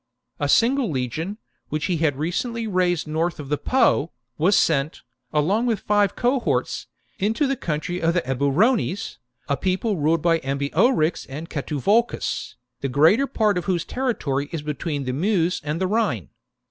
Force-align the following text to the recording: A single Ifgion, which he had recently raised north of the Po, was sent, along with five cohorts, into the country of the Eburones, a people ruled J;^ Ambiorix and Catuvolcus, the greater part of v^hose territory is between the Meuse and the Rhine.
A 0.39 0.49
single 0.49 0.89
Ifgion, 0.95 1.37
which 1.69 1.85
he 1.85 1.97
had 1.97 2.15
recently 2.17 2.65
raised 2.65 3.05
north 3.07 3.39
of 3.39 3.49
the 3.49 3.57
Po, 3.59 4.09
was 4.35 4.57
sent, 4.57 5.03
along 5.31 5.67
with 5.67 5.79
five 5.79 6.15
cohorts, 6.15 6.87
into 7.19 7.45
the 7.45 7.55
country 7.55 8.01
of 8.01 8.15
the 8.15 8.23
Eburones, 8.23 9.19
a 9.47 9.55
people 9.55 9.97
ruled 9.97 10.23
J;^ 10.23 10.41
Ambiorix 10.43 11.27
and 11.29 11.51
Catuvolcus, 11.51 12.55
the 12.79 12.89
greater 12.89 13.27
part 13.27 13.59
of 13.59 13.65
v^hose 13.67 13.85
territory 13.85 14.49
is 14.51 14.63
between 14.63 15.03
the 15.03 15.13
Meuse 15.13 15.61
and 15.63 15.79
the 15.79 15.85
Rhine. 15.85 16.29